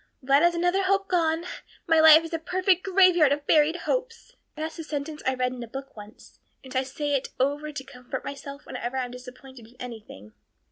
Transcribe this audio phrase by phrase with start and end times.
[0.23, 1.45] "Well, that is another hope gone.
[1.85, 5.61] 'My life is a perfect graveyard of buried hopes.' That's a sentence I read in
[5.61, 9.75] a book once, and I say it over to comfort myself whenever I'm disappointed in
[9.79, 10.33] anything."